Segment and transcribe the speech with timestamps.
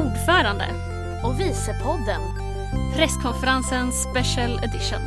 [0.00, 0.66] Ordförande.
[1.24, 2.20] Och Vicepodden.
[2.96, 5.00] Presskonferensen Special Edition.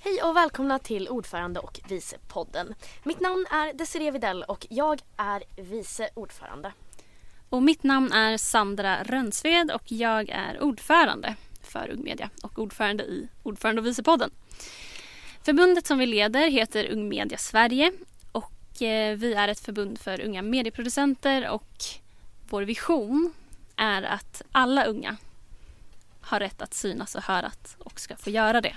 [0.00, 2.74] Hej och välkomna till Ordförande och Vicepodden.
[3.02, 6.72] Mitt namn är Desiree Videll och jag är vice ordförande.
[7.48, 13.04] Och mitt namn är Sandra Rönnsved och jag är ordförande för Ung Media och ordförande
[13.04, 14.30] i Ordförande och Vicepodden.
[15.46, 17.92] Förbundet som vi leder heter Ung Media Sverige
[18.32, 21.84] och eh, vi är ett förbund för unga medieproducenter och
[22.48, 23.32] vår vision
[23.76, 25.16] är att alla unga
[26.20, 28.76] har rätt att synas och höras och ska få göra det.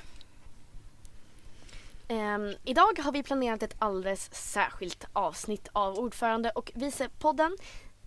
[2.10, 7.58] Um, idag har vi planerat ett alldeles särskilt avsnitt av Ordförande och Vicepodden.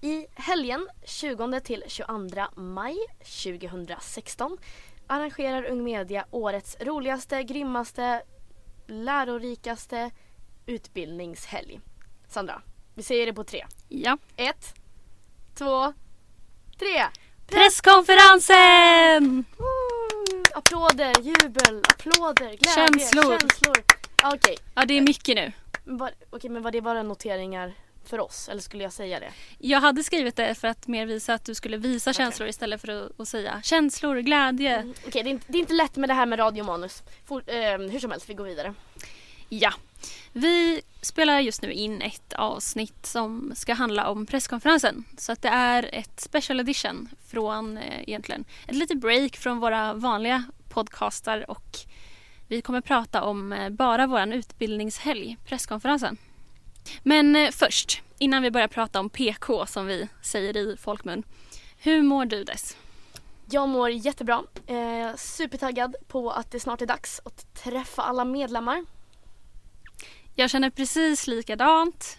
[0.00, 4.58] I helgen 20 till 22 maj 2016
[5.06, 8.22] arrangerar Ung Media årets roligaste, grymmaste,
[8.92, 10.10] lärorikaste
[10.66, 11.80] utbildningshelg.
[12.28, 12.62] Sandra,
[12.94, 13.66] vi säger det på tre.
[13.88, 14.18] Ja.
[14.36, 14.74] Ett,
[15.54, 15.92] två,
[16.78, 17.04] tre!
[17.46, 19.44] Presskonferensen!
[19.58, 20.42] Woo!
[20.54, 23.38] Applåder, jubel, applåder, glädje, Känslor.
[23.38, 23.76] känslor.
[24.24, 25.52] Okej, Ja, det är mycket nu.
[25.84, 27.72] var, okej, men var det bara noteringar
[28.08, 29.32] för oss eller skulle jag säga det?
[29.58, 32.16] Jag hade skrivit det för att mer visa att du skulle visa Okej.
[32.24, 34.76] känslor istället för att, att säga känslor, glädje.
[34.76, 37.02] Mm, Okej, det, är inte- det är inte lätt med det här med radiomanus.
[37.26, 38.74] For, eh, hur som helst, vi går vidare.
[39.48, 39.72] Ja.
[40.32, 45.04] Vi spelar just nu in ett avsnitt som ska handla om presskonferensen.
[45.18, 49.94] Så att det är ett special edition från eh, egentligen ett litet break från våra
[49.94, 51.78] vanliga podcastar och
[52.48, 56.16] vi kommer prata om eh, bara våran utbildningshelg, presskonferensen.
[57.02, 61.22] Men eh, först, innan vi börjar prata om PK som vi säger i folkmun.
[61.78, 62.76] Hur mår du Des?
[63.50, 64.42] Jag mår jättebra.
[64.66, 68.84] Eh, supertaggad på att det snart är dags att träffa alla medlemmar.
[70.34, 72.18] Jag känner precis likadant.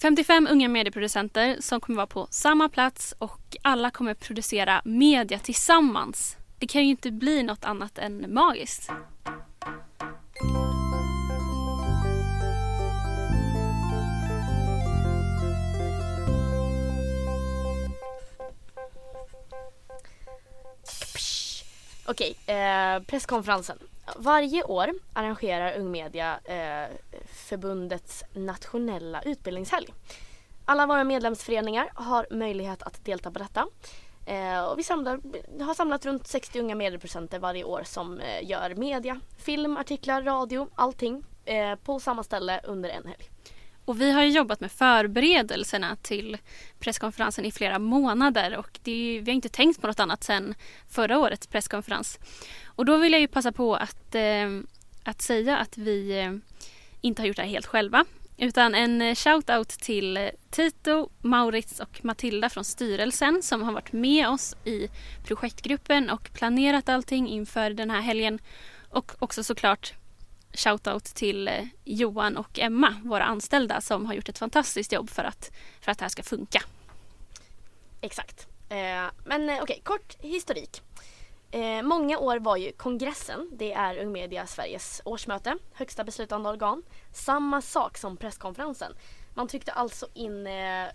[0.00, 6.36] 55 unga medieproducenter som kommer vara på samma plats och alla kommer producera media tillsammans.
[6.58, 8.90] Det kan ju inte bli något annat än magiskt.
[22.08, 23.78] Okej, eh, presskonferensen.
[24.16, 26.90] Varje år arrangerar Ung Media eh,
[27.26, 29.86] förbundets nationella utbildningshelg.
[30.64, 33.66] Alla våra medlemsföreningar har möjlighet att delta på detta.
[34.26, 35.20] Eh, och vi samlar,
[35.64, 40.68] har samlat runt 60 unga medieproducenter varje år som eh, gör media, film, artiklar, radio,
[40.74, 43.30] allting eh, på samma ställe under en helg.
[43.86, 46.38] Och vi har ju jobbat med förberedelserna till
[46.78, 50.24] presskonferensen i flera månader och det är, ju- vi har inte tänkt på något annat
[50.24, 50.54] sedan
[50.88, 52.18] förra årets presskonferens.
[52.66, 54.48] Och då vill jag ju passa på att, eh,
[55.04, 56.32] att säga att vi eh,
[57.00, 58.04] inte har gjort det här helt själva.
[58.38, 64.56] Utan en shout-out till Tito, Maurits och Matilda från styrelsen som har varit med oss
[64.64, 64.88] i
[65.24, 68.38] projektgruppen och planerat allting inför den här helgen.
[68.90, 69.92] Och också såklart
[70.56, 75.24] shoutout till eh, Johan och Emma, våra anställda som har gjort ett fantastiskt jobb för
[75.24, 75.50] att,
[75.80, 76.62] för att det här ska funka.
[78.00, 78.46] Exakt.
[78.68, 78.76] Eh,
[79.24, 80.82] men okej, okej, kort historik.
[81.50, 86.82] Eh, många år var ju kongressen, det är Ung Media Sveriges årsmöte, högsta beslutande organ.
[87.12, 88.92] Samma sak som presskonferensen.
[89.34, 90.86] Man tryckte alltså in eh,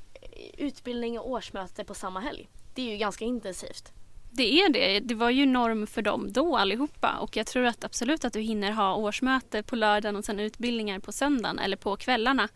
[0.58, 2.50] utbildning och årsmöte på samma helg.
[2.74, 3.94] Det är ju ganska intensivt.
[4.34, 5.00] Det är det.
[5.00, 8.40] Det var ju norm för dem då allihopa och jag tror att absolut att du
[8.40, 12.48] hinner ha årsmöte på lördagen och sen utbildningar på söndagen eller på kvällarna.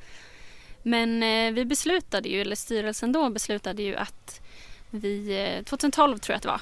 [0.84, 4.42] Men eh, vi beslutade ju, eller styrelsen då beslutade ju att
[4.90, 6.62] vi, eh, 2012 tror jag att det var,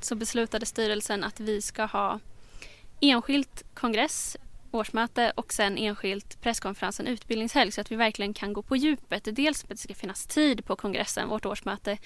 [0.00, 2.20] så beslutade styrelsen att vi ska ha
[3.00, 4.36] enskilt kongress,
[4.70, 9.28] årsmöte och sen enskilt presskonferensen utbildningshelg så att vi verkligen kan gå på djupet.
[9.36, 11.98] Dels för att det ska finnas tid på kongressen, vårt årsmöte,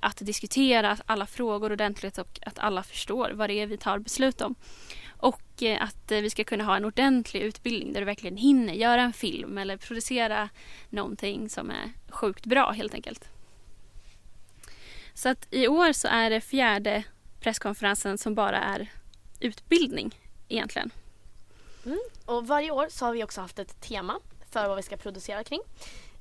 [0.00, 4.40] att diskutera alla frågor ordentligt och att alla förstår vad det är vi tar beslut
[4.40, 4.54] om.
[5.22, 8.74] Och eh, att eh, vi ska kunna ha en ordentlig utbildning där du verkligen hinner
[8.74, 10.48] göra en film eller producera
[10.88, 13.28] någonting som är sjukt bra helt enkelt.
[15.14, 17.02] Så att i år så är det fjärde
[17.40, 18.90] presskonferensen som bara är
[19.40, 20.14] utbildning
[20.48, 20.90] egentligen.
[21.86, 21.98] Mm.
[22.24, 24.20] Och varje år så har vi också haft ett tema
[24.50, 25.60] för vad vi ska producera kring.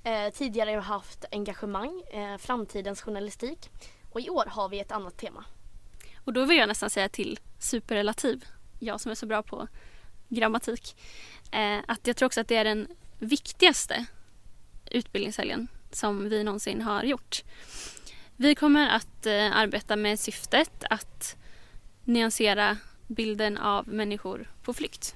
[0.04, 3.70] Eh, tidigare har vi haft engagemang, eh, framtidens journalistik
[4.12, 5.46] och i år har vi ett annat tema.
[6.26, 8.46] Och då vill jag nästan säga till superrelativ,
[8.80, 9.68] jag som är så bra på
[10.30, 10.96] grammatik,
[11.52, 12.88] eh, att jag tror också att det är den
[13.20, 14.06] viktigaste
[14.92, 17.44] utbildningshelgen som vi någonsin har gjort.
[18.36, 21.36] Vi kommer att eh, arbeta med syftet att
[22.04, 22.78] nyansera
[23.08, 25.16] bilden av människor på flykt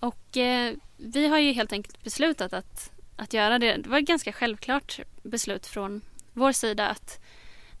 [0.00, 3.76] och eh, vi har ju helt enkelt beslutat att, att göra det.
[3.76, 6.00] Det var ett ganska självklart beslut från
[6.32, 7.20] vår sida att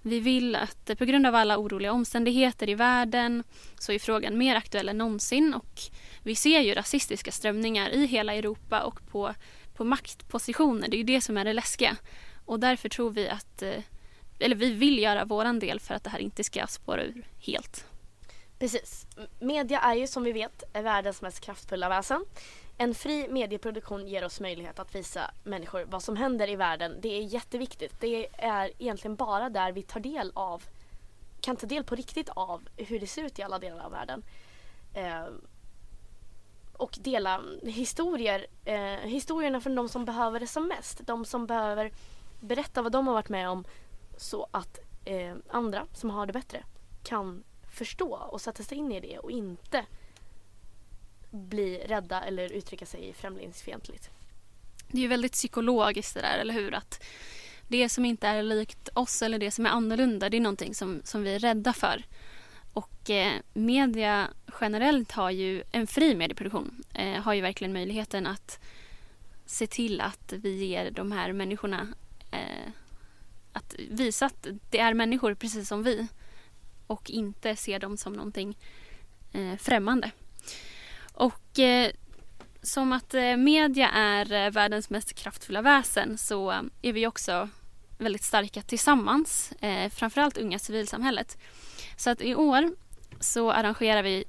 [0.02, 3.44] vi vill att på grund av alla oroliga omständigheter i världen
[3.78, 5.80] så är frågan mer aktuell än någonsin och
[6.22, 9.34] vi ser ju rasistiska strömningar i hela Europa och på,
[9.76, 10.88] på maktpositioner.
[10.88, 11.96] Det är ju det som är det läskiga.
[12.44, 13.82] Och därför tror vi att, eh,
[14.38, 17.86] eller vi vill göra våran del för att det här inte ska spåra ur helt.
[18.60, 19.06] Precis.
[19.38, 22.24] Media är ju som vi vet världens mest kraftfulla väsen.
[22.78, 26.96] En fri medieproduktion ger oss möjlighet att visa människor vad som händer i världen.
[27.00, 28.00] Det är jätteviktigt.
[28.00, 30.62] Det är egentligen bara där vi tar del av,
[31.40, 34.22] kan ta del på riktigt av hur det ser ut i alla delar av världen.
[34.94, 35.26] Eh,
[36.72, 41.06] och dela historier, eh, historierna från de som behöver det som mest.
[41.06, 41.92] De som behöver
[42.40, 43.64] berätta vad de har varit med om
[44.16, 46.64] så att eh, andra som har det bättre
[47.02, 47.44] kan
[47.80, 49.84] förstå och sätta sig in i det och inte
[51.30, 54.10] bli rädda eller uttrycka sig främlingsfientligt.
[54.88, 56.74] Det är ju väldigt psykologiskt det där, eller hur?
[56.74, 57.02] Att
[57.68, 61.00] det som inte är likt oss eller det som är annorlunda, det är någonting som,
[61.04, 62.04] som vi är rädda för.
[62.72, 64.28] Och eh, media
[64.60, 68.60] generellt har ju, en fri medieproduktion, eh, har ju verkligen möjligheten att
[69.46, 71.88] se till att vi ger de här människorna
[72.30, 72.72] eh,
[73.52, 76.08] att visa att det är människor precis som vi
[76.90, 78.58] och inte se dem som någonting
[79.32, 80.10] eh, främmande.
[81.12, 81.90] Och eh,
[82.62, 86.50] som att eh, media är eh, världens mest kraftfulla väsen så
[86.82, 87.48] är vi också
[87.98, 91.38] väldigt starka tillsammans, eh, framförallt unga civilsamhället.
[91.96, 92.74] Så att i år
[93.20, 94.24] så arrangerar vi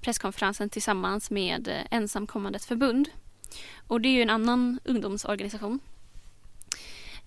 [0.00, 3.08] presskonferensen tillsammans med eh, Ensamkommandes förbund.
[3.86, 5.80] Och det är ju en annan ungdomsorganisation.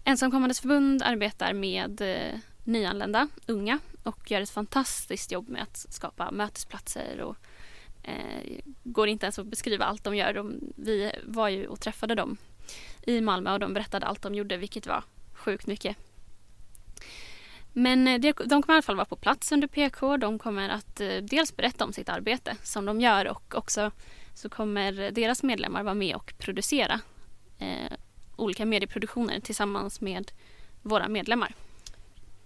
[0.03, 6.31] Ensamkommandes förbund arbetar med eh, nyanlända unga och gör ett fantastiskt jobb med att skapa
[6.31, 7.35] mötesplatser och
[8.03, 10.33] eh, går inte ens att beskriva allt de gör.
[10.33, 12.37] De, vi var ju och träffade dem
[13.03, 15.03] i Malmö och de berättade allt de gjorde vilket var
[15.33, 15.97] sjukt mycket.
[17.73, 20.17] Men eh, de kommer i alla fall vara på plats under PK.
[20.17, 23.91] De kommer att eh, dels berätta om sitt arbete som de gör och också
[24.33, 26.99] så kommer deras medlemmar vara med och producera
[27.59, 27.93] eh,
[28.35, 30.31] olika medieproduktioner tillsammans med
[30.81, 31.53] våra medlemmar.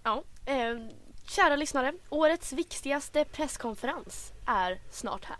[0.04, 0.76] Ja, eh,
[1.28, 1.92] kära lyssnare.
[2.08, 5.38] Årets viktigaste presskonferens är snart här.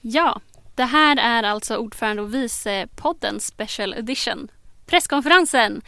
[0.00, 0.40] Ja,
[0.74, 4.50] det här är alltså ordförande och vice podden Special Edition.
[4.86, 5.82] Presskonferensen!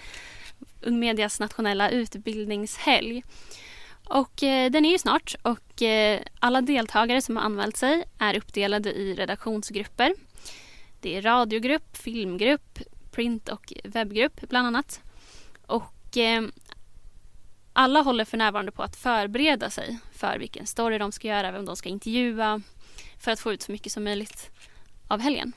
[0.80, 3.22] Ung Medias nationella utbildningshelg.
[4.04, 8.36] Och eh, den är ju snart och eh, alla deltagare som har anmält sig är
[8.36, 10.14] uppdelade i redaktionsgrupper.
[11.00, 12.78] Det är radiogrupp, filmgrupp,
[13.10, 15.00] print och webbgrupp bland annat.
[15.66, 16.42] Och eh,
[17.72, 21.64] alla håller för närvarande på att förbereda sig för vilken story de ska göra, vem
[21.64, 22.62] de ska intervjua
[23.18, 24.50] för att få ut så mycket som möjligt
[25.08, 25.52] av helgen.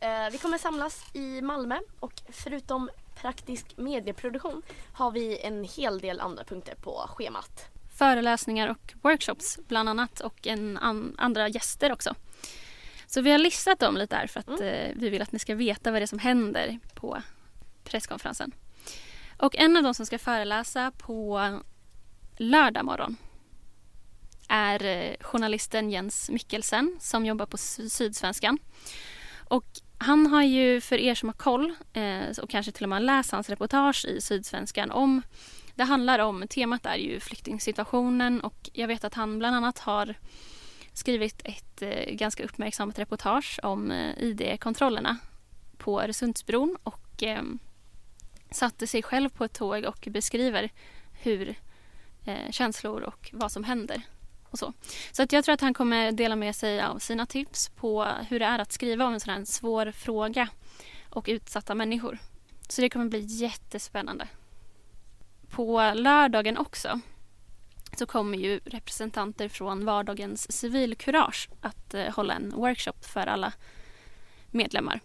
[0.00, 2.90] Eh, vi kommer samlas i Malmö och förutom
[3.20, 4.62] praktisk medieproduktion
[4.92, 7.68] har vi en hel del andra punkter på schemat.
[7.98, 12.14] Föreläsningar och workshops bland annat och en an andra gäster också.
[13.06, 14.62] Så vi har listat dem lite här för att mm.
[14.62, 17.22] eh, vi vill att ni ska veta vad det är som händer på
[17.84, 18.52] presskonferensen.
[19.38, 21.50] Och en av de som ska föreläsa på
[22.36, 23.16] lördag morgon
[24.48, 28.58] är eh, journalisten Jens Mikkelsen som jobbar på Sydsvenskan.
[29.48, 29.66] Och
[29.98, 33.04] han har ju, för er som har koll eh, och kanske till och med har
[33.04, 35.22] läst hans reportage i Sydsvenskan om
[35.74, 40.14] det handlar om, temat är ju flyktingsituationen och jag vet att han bland annat har
[40.92, 45.16] skrivit ett eh, ganska uppmärksammat reportage om eh, ID-kontrollerna
[45.76, 47.42] på Öresundsbron och eh,
[48.50, 50.70] satte sig själv på ett tåg och beskriver
[51.22, 51.54] hur
[52.24, 54.02] eh, känslor och vad som händer
[54.50, 54.72] och så.
[55.12, 58.38] Så att jag tror att han kommer dela med sig av sina tips på hur
[58.38, 60.48] det är att skriva om en sån här svår fråga
[61.10, 62.18] och utsatta människor.
[62.68, 64.28] Så det kommer bli jättespännande.
[65.50, 67.00] På lördagen också
[67.96, 73.52] så kommer ju representanter från vardagens civilkurage att eh, hålla en workshop för alla
[74.50, 75.00] medlemmar.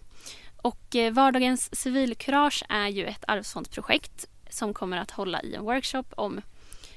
[0.57, 6.03] Och eh, vardagens civilkurage är ju ett arvsfondsprojekt som kommer att hålla i en workshop
[6.15, 6.41] om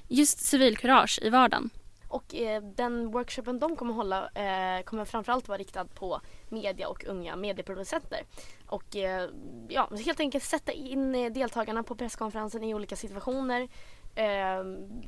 [0.09, 1.71] just civilkurage i vardagen.
[2.09, 7.05] Och eh, den workshopen de kommer hålla eh, kommer framförallt vara riktad på media och
[7.05, 8.21] unga medieproducenter.
[8.67, 9.31] Och eh,
[9.69, 13.69] ja, helt enkelt sätta in eh, deltagarna på presskonferensen i olika situationer
[14.15, 14.65] eh,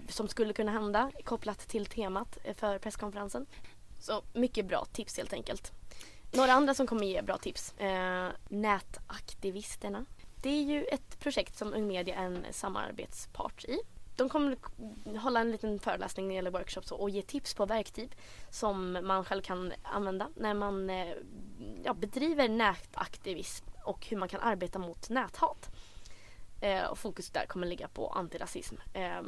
[0.09, 3.47] som skulle kunna hända kopplat till temat eh, för presskonferensen.
[3.99, 5.73] Så mycket bra tips helt enkelt.
[6.33, 7.73] Några andra som kommer ge bra tips.
[7.79, 10.05] Eh, nätaktivisterna.
[10.43, 13.79] Det är ju ett projekt som Ung Media är en samarbetspart i.
[14.19, 14.57] De kommer
[15.19, 18.17] hålla en liten föreläsning när det gäller workshops och ge tips på verktyg
[18.51, 21.15] som man själv kan använda när man eh,
[21.85, 25.71] ja, bedriver nätaktivism och hur man kan arbeta mot näthat.
[26.61, 28.77] Eh, och fokus där kommer ligga på antirasism.
[28.95, 29.23] Eh,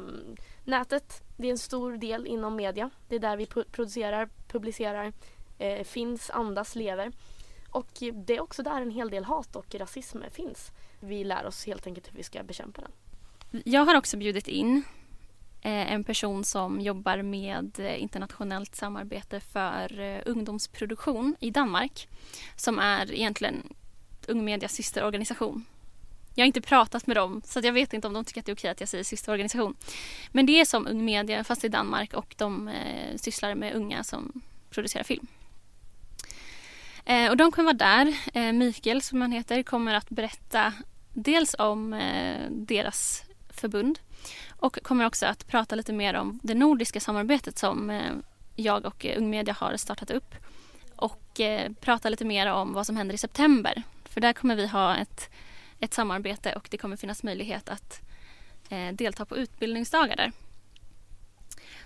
[0.65, 2.91] nätet, det är en stor del inom media.
[3.09, 5.13] Det är där vi producerar, publicerar,
[5.59, 7.13] eh, finns, andas, lever.
[7.71, 10.71] Och det är också där en hel del hat och rasism finns.
[11.01, 12.93] Vi lär oss helt enkelt hur vi ska bekämpa den.
[13.51, 14.83] Jag har också bjudit in
[15.63, 22.09] eh, en person som jobbar med eh, internationellt samarbete för eh, ungdomsproduktion i Danmark
[22.57, 23.63] som är egentligen
[24.29, 25.65] Ung Medias systerorganisation.
[26.35, 28.53] Jag har inte pratat med dem så jag vet inte om de tycker att det
[28.53, 29.77] är okej att jag säger systerorganisation.
[30.33, 34.05] Men det är som Ung Media fast i Danmark och de eh, sysslar med unga
[34.05, 35.27] som producerar film.
[37.05, 38.17] Eh, och de kommer vara där.
[38.35, 40.73] Eh, Mikael som han heter kommer att berätta
[41.15, 43.25] dels om eh, deras
[43.61, 43.99] förbund
[44.49, 48.13] och kommer också att prata lite mer om det nordiska samarbetet som eh,
[48.57, 50.35] jag och eh, Ung Media har startat upp
[50.97, 53.83] och eh, prata lite mer om vad som händer i september.
[54.05, 55.31] För där kommer vi ha ett,
[55.81, 58.01] ett samarbete och det kommer finnas möjlighet att
[58.93, 60.33] delta på utbildningsdagar där.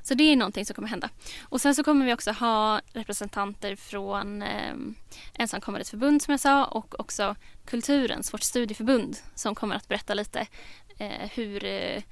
[0.05, 1.11] Så det är någonting som kommer hända.
[1.43, 4.75] Och sen så kommer vi också ha representanter från eh,
[5.35, 10.47] Ensamkommandes förbund som jag sa och också Kulturens, vårt studieförbund som kommer att berätta lite
[10.99, 12.03] eh, hur eh,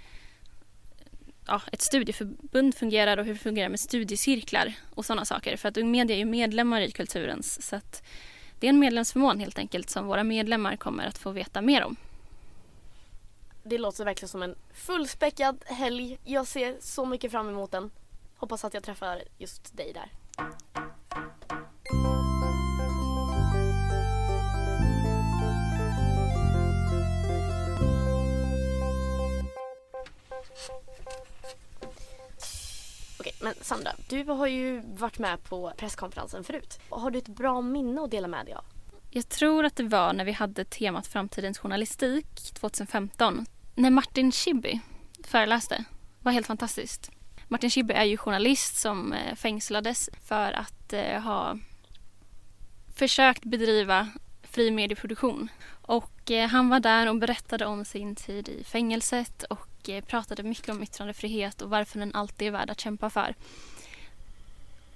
[1.47, 5.57] ja, ett studieförbund fungerar och hur det fungerar med studiecirklar och sådana saker.
[5.57, 8.03] För att Ung Media är ju medlemmar i Kulturens så att
[8.61, 11.97] det är en medlemsförmån helt enkelt som våra medlemmar kommer att få veta mer om.
[13.65, 16.19] Det låter verkligen som en fullspäckad helg.
[16.25, 17.91] Jag ser så mycket fram emot den.
[18.37, 20.13] Hoppas att jag träffar just dig där.
[33.21, 36.81] Okej, men Sandra, du har ju varit med på presskonferensen förut.
[36.89, 38.65] Har du ett bra minne att dela med dig av?
[39.15, 43.47] Jag tror att det var när vi hade temat Framtidens journalistik 2015.
[43.75, 44.81] När Martin Schibbye
[45.25, 45.75] föreläste.
[46.19, 47.11] Det var helt fantastiskt.
[47.49, 51.59] Martin Schibbye är ju journalist som eh, fängslades för att eh, ha
[52.95, 54.09] försökt bedriva
[54.43, 55.49] fri medieproduktion.
[55.83, 60.69] Och eh, han var där och berättade om sin tid i fängelset och pratade mycket
[60.69, 63.35] om yttrandefrihet och varför den alltid är värd att kämpa för.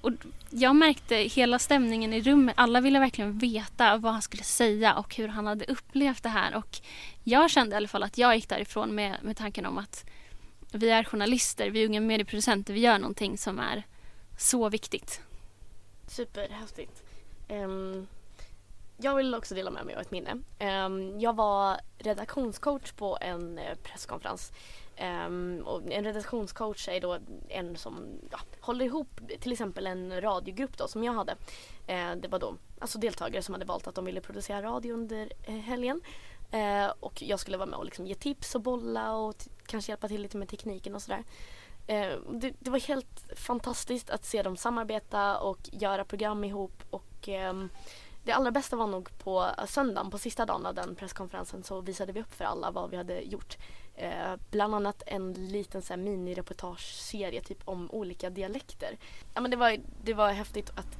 [0.01, 0.13] Och
[0.51, 2.55] jag märkte hela stämningen i rummet.
[2.59, 6.57] Alla ville verkligen veta vad han skulle säga och hur han hade upplevt det här.
[6.57, 6.81] Och
[7.25, 10.05] jag kände i alla fall att jag gick därifrån med, med tanken om att
[10.73, 13.83] vi är journalister, vi är unga medieproducenter, vi gör någonting som är
[14.39, 15.21] så viktigt.
[16.07, 17.03] Superhäftigt.
[17.49, 18.07] Um,
[18.97, 20.39] jag vill också dela med mig av ett minne.
[20.61, 24.53] Um, jag var redaktionscoach på en uh, presskonferens
[25.01, 30.79] Um, och en redaktionscoach är då en som ja, håller ihop till exempel en radiogrupp
[30.79, 31.33] då som jag hade.
[31.33, 35.33] Uh, det var då alltså deltagare som hade valt att de ville producera radio under
[35.49, 36.01] uh, helgen.
[36.55, 39.35] Uh, och jag skulle vara med och liksom ge tips och bolla och
[39.67, 41.25] kanske hjälpa till lite med tekniken och sådär.
[42.33, 47.69] Det, det, var helt fantastiskt att se dem samarbeta och göra program ihop och um,
[48.25, 52.13] det allra bästa var nog på söndagen, på sista dagen av den presskonferensen så visade
[52.13, 53.57] vi upp för alla vad vi hade gjort.
[53.97, 58.97] Eh, bland annat en liten så här, minireportageserie typ om olika dialekter.
[59.35, 60.99] Ja, men det, var, det var häftigt att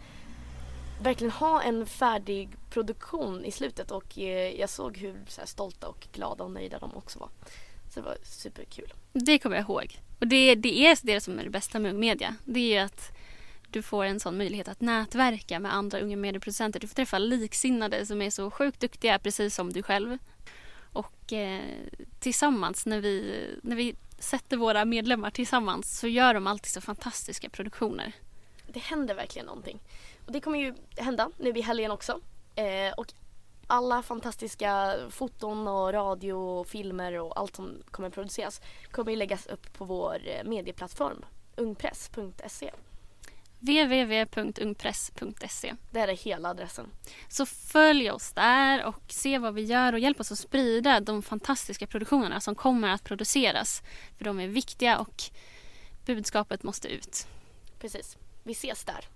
[1.03, 5.89] verkligen ha en färdig produktion i slutet och eh, jag såg hur så här, stolta
[5.89, 7.29] och glada och nöjda de också var.
[7.95, 8.93] Så det var superkul.
[9.13, 10.01] Det kommer jag ihåg.
[10.21, 12.37] Och det, det är det som är det bästa med media.
[12.45, 13.17] Det är att
[13.71, 16.81] du får en sån möjlighet att nätverka med andra unga medieproducenter.
[16.81, 20.19] Du får träffa liksinnade som är så sjukt duktiga precis som du själv.
[20.97, 21.63] Och eh,
[22.19, 27.49] tillsammans när vi, när vi sätter våra medlemmar tillsammans så gör de alltid så fantastiska
[27.49, 28.13] produktioner.
[28.67, 29.81] Det händer verkligen någonting.
[30.27, 32.21] Och det kommer ju hända nu i helgen också.
[32.55, 33.13] Eh, och
[33.67, 38.61] alla fantastiska foton och radio och filmer och allt som kommer produceras
[38.91, 41.25] kommer ju läggas upp på vår eh, medieplattform
[41.57, 42.71] ungpress.se
[43.67, 45.75] www.ungpress.se.
[45.91, 46.87] Det är hela adressen.
[47.29, 51.23] Så följ oss där och se vad vi gör och hjälp oss att sprida de
[51.23, 53.83] fantastiska produktionerna som kommer att produceras.
[54.19, 55.23] För de är viktiga och
[56.07, 57.27] budskapet måste ut.
[57.81, 58.17] Precis.
[58.43, 59.09] Vi ses där.